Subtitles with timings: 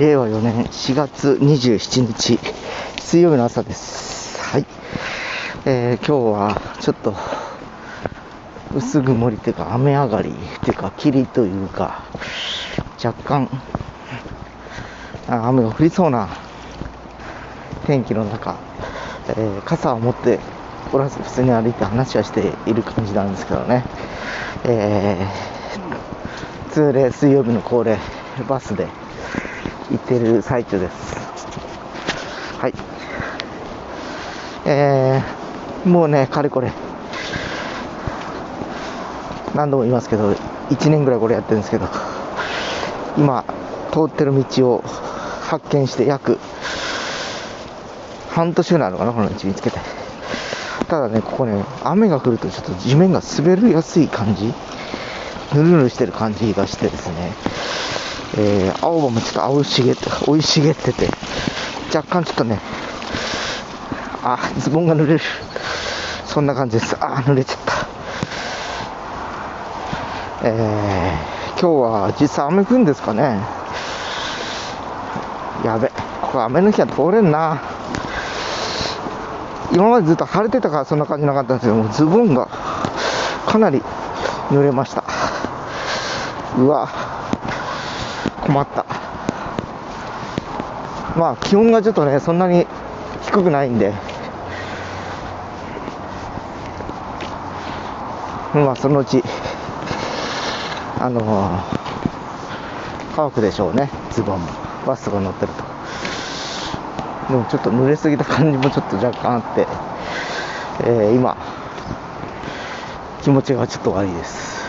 [0.00, 2.38] 令和4年4月27日
[3.02, 4.40] 水曜日の朝です。
[4.40, 4.64] はい、
[5.66, 7.14] えー、今日はちょっと
[8.74, 10.32] 薄曇りというか雨上がり
[10.64, 12.02] というか霧というか
[13.04, 13.50] 若干
[15.28, 16.30] 雨が降りそうな
[17.84, 18.56] 天気の中、
[19.28, 20.40] えー、傘を持って
[20.94, 23.84] おらず普通に歩いて話はしている感じなんですけどね、
[24.64, 27.98] えー、通例水曜日の恒例
[28.48, 28.88] バスで
[29.90, 31.16] 行ってる最中です。
[32.58, 32.74] はい。
[34.66, 36.72] えー、もうねかれこれ。
[39.54, 40.30] 何度も言いますけど
[40.70, 41.88] 1年ぐらいこれやってるんですけど
[43.16, 43.44] 今
[43.92, 44.84] 通ってる道を
[45.42, 46.38] 発見して約
[48.30, 49.78] 半年ぐらいあるのかなこの道見つけて。
[50.88, 54.52] ただねここね雨が降るとちょっと地面が滑りやすい感じ。
[55.54, 57.32] ぬるぬるしてる感じがしてですね。
[58.38, 61.08] えー、青葉もちょっと青茂って、生い茂ってて、
[61.94, 62.60] 若干ちょっとね、
[64.22, 65.20] あ、ズボンが濡れる。
[66.26, 66.96] そんな感じです。
[67.00, 67.72] あ、濡れちゃった。
[70.42, 73.38] えー、今日は実際雨降るんですかね
[75.64, 75.88] やべ、
[76.22, 77.60] ここ雨の日は通れんな。
[79.72, 82.46] 今までずっと晴れてたからそんな感じなかったんですけども、ズボンが
[83.46, 83.82] かなり
[84.50, 85.04] 濡れました。
[86.58, 86.88] うわ、
[88.50, 88.84] 困った。
[91.16, 92.66] まあ気温がちょっとね、そんなに
[93.22, 93.92] 低くないんで、
[98.52, 99.22] まあそのうち、
[100.98, 101.60] あのー、
[103.14, 104.48] 乾くでしょうね、ズボンも。
[104.84, 105.62] バスが乗ってると。
[107.28, 109.66] でもちょっと濡れすぎた感じもちょっと若干あって、
[110.82, 111.36] えー、今、
[113.22, 114.64] 気持ちがちょっと悪いです。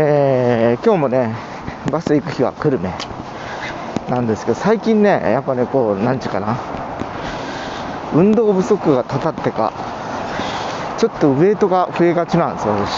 [0.00, 1.34] えー、今日もね、
[1.90, 2.92] バス行く日は久留米
[4.08, 6.56] なんですけど、最近ね、やっぱね、こう、なんちゅうかな、
[8.14, 9.72] 運動不足がたたってか、
[10.98, 12.90] ちょっとウエイトが増えがちなんですよ、私。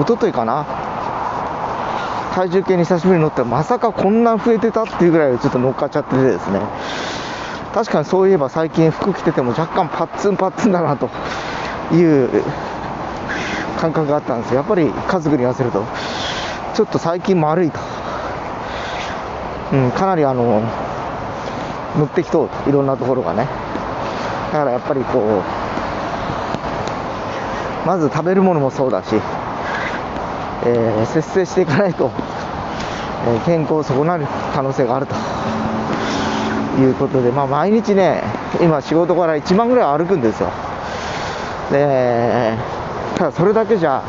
[0.00, 0.64] 一昨日かな、
[2.34, 6.58] 体重計に久しぶりに乗ってまさかこんな増えてたっていうぐらいちょっと乗っかっちゃっててですね
[7.74, 11.10] 確かにそういえば最近服着てても若干パッツンパッツンだなと
[11.92, 12.42] いう
[13.84, 14.60] 感覚があったんですよ。
[14.60, 15.84] やっぱり家族に言わせると。
[16.72, 17.78] ちょっと最近丸いと、
[19.74, 20.62] うん、かなりあの
[21.98, 22.70] 乗ってきとうと。
[22.70, 23.46] いろんなところがね。
[24.52, 25.42] だからやっぱりこ
[27.84, 29.16] うまず食べるものもそうだし
[30.66, 32.10] えー、節制していかないと、
[33.26, 35.14] えー、健康を損なる可能性があると。
[36.80, 38.24] いうことで、まあ、毎日ね、
[38.60, 40.50] 今、仕事から1万ぐらい歩くんですよ。
[41.70, 42.56] で
[43.16, 44.02] ただそれだけじゃ、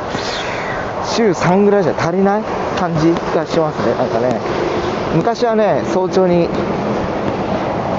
[1.05, 2.43] 週3ぐらいじゃ足りない
[2.77, 4.39] 感じがしますね、なんかね、
[5.15, 6.47] 昔はね、早朝に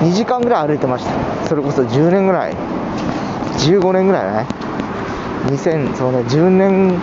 [0.00, 2.55] 2時間ぐらい歩いてました、それこそ10年ぐらい、
[3.59, 4.47] 15年ぐらいね、
[5.47, 7.00] 2000そうね10年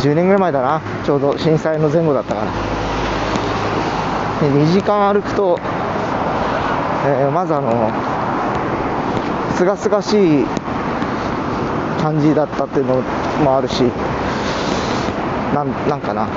[0.00, 0.80] 10年ぐらい前だな。
[1.04, 2.50] ちょうど震災の前後だったから。
[4.40, 5.58] 2時間歩くと、
[7.04, 7.90] えー、まずあの
[9.56, 10.46] すがすがしい
[12.00, 13.02] 感じだったっていうの
[13.44, 13.82] もあるし
[15.54, 16.28] なんなんかな。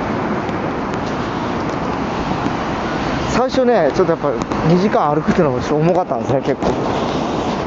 [3.30, 4.28] 最初ねちょっとやっぱ
[4.68, 6.68] 2時間歩くっていうのもちょっと重かったんですね結構。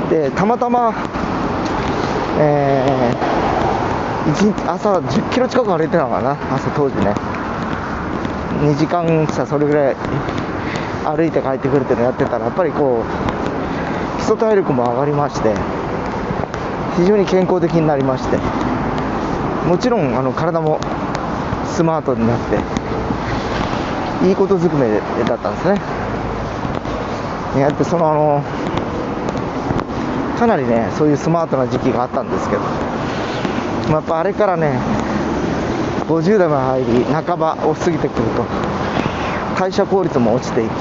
[0.09, 0.93] でたまたま
[2.39, 3.27] えー
[4.27, 7.13] 日朝10キロ近く歩いてたのかな朝当時ね。
[8.61, 9.95] 2時間さそれぐらい
[11.05, 15.53] 歩いて帰ってくるっていうのやってたらやっぱりこう基礎体力も上がりまして。
[16.97, 18.37] 非常に健康的になりまして
[19.67, 20.79] もちろんあの体も
[21.65, 22.39] スマートになっ
[24.21, 25.79] ていいことずくめだったんですね。
[27.59, 28.43] やってそのあの
[30.37, 32.61] かなりねそういうスマートな時期があったんですけど
[33.89, 34.79] まやっぱあれからね
[36.07, 38.45] 50代も入り半ばを過ぎてくると
[39.59, 40.71] 代謝効率も落ちていき、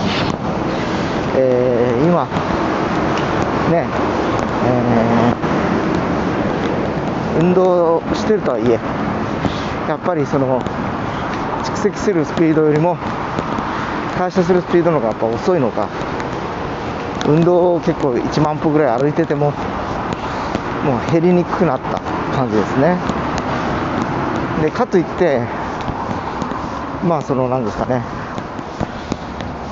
[1.37, 2.25] えー、今
[3.71, 3.87] ね、
[4.67, 5.46] えー、
[7.39, 8.79] 運動してるとはいえ
[9.89, 10.61] やっぱりその
[11.65, 12.97] 蓄積するスピードよりも
[14.19, 15.89] 代謝するスピードの方がやっぱ遅いのか
[17.29, 19.53] 運動を結構1万歩ぐらい歩いてても
[20.85, 22.01] もう減りにくくなった
[22.33, 22.97] 感じですね。
[24.63, 25.41] でかといって
[27.05, 28.03] まあその何ですかね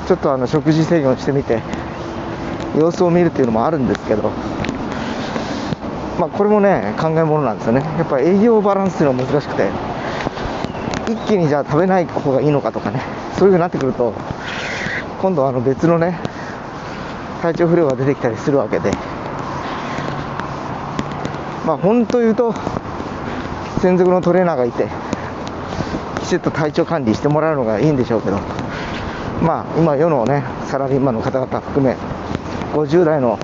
[0.06, 1.62] ちょっとあの食事制限をしてみて
[2.76, 4.30] 様子を見るっていうのもあるんですけど
[6.18, 7.80] まあこれもね考えものなんですよね。
[7.98, 9.68] やっぱり営業バランスっていうのは難しくて
[11.08, 13.00] 一気にじゃあ食べない方がいいのかとかね
[13.36, 14.14] そういう風になってくると
[15.20, 16.18] 今度はあの別のね
[17.42, 18.90] 体調不良が出てきたりするわけで
[21.66, 22.54] まあ本当言うと
[23.80, 24.88] 専属のトレーナーがいて
[26.22, 28.38] きちっと体調管理してもらうのがいいんでしょうけど
[29.42, 31.96] まあ今世のねサラリーマンの方々含め
[32.72, 33.38] 50代の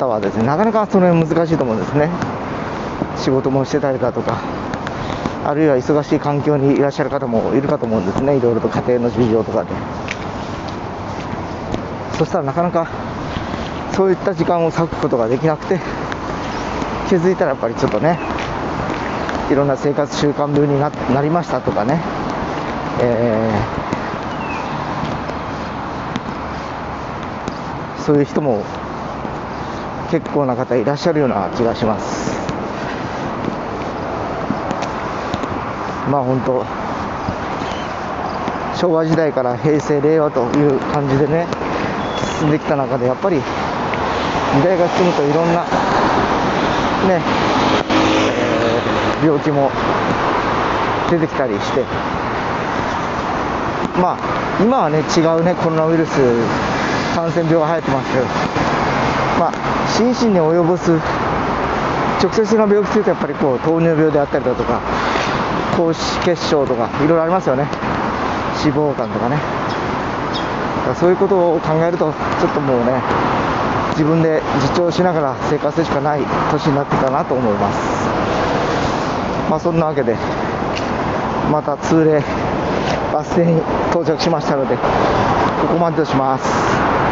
[0.00, 2.08] 方はですねなかなかその辺難しいと思うんですね。
[3.16, 4.40] 仕事もしてたりだとか
[5.44, 8.36] あるいは忙しい環境にいらっしゃる方もいるかと思うんですね。
[8.36, 9.70] いろいろと家庭の事情とかで。
[12.16, 12.88] そしたらなかなか
[13.92, 15.80] そういった時間を割くことができなくて
[17.08, 18.18] 気づいたらやっぱりちょっとね
[19.50, 22.00] いろんな生活習慣病にななりましたとかね、
[23.00, 23.90] えー
[28.04, 28.64] そういう人も
[30.10, 32.38] 結構な方いらっしゃるような気がします。
[36.10, 36.64] まあ本当
[38.76, 41.46] 昭和時代から平成令和という感じでね
[42.40, 43.44] 進んできた中でやっぱり時
[44.64, 45.62] 代が進むといろんな
[47.08, 47.22] ね、
[48.30, 48.80] えー
[49.22, 49.70] 病気も
[51.10, 51.84] 出てきたりして
[54.00, 56.12] まあ今はね違うねコロナウイルス
[57.14, 58.79] 感染病が流行ってますけど
[59.40, 60.92] まあ心身に及ぼす
[62.20, 64.82] 直接的な病気というとやっぱりこう糖尿病であったりだとか
[65.74, 67.66] 高脂血症とかいろいろありますよね。
[68.62, 69.38] 脂肪肝とかね。
[70.90, 73.00] かそういうことを考えるとちょっともうね
[73.90, 76.20] 自分で自重しながら生活するしかない
[76.50, 77.78] 年になってたなと思います。
[79.48, 80.16] まあそんなわけで
[81.50, 82.22] また通例
[83.12, 83.58] バス停に
[83.90, 84.82] 到着しましたのでこ
[85.72, 87.09] こまでとします。